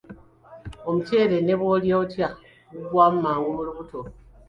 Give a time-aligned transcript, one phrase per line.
[0.87, 2.27] Omuceere ne bwolya otya
[2.71, 3.99] gugwamu mangu mu lubuto.